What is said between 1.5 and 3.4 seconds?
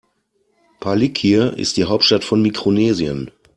ist die Hauptstadt von Mikronesien.